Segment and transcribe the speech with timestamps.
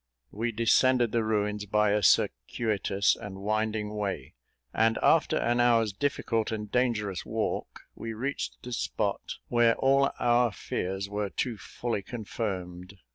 [0.31, 4.33] We descended the ruins by a circuitous and winding way;
[4.73, 10.51] and, after an hour's difficult and dangerous walk, we reached the spot, where all our
[10.53, 12.97] fears were too fully confirmed.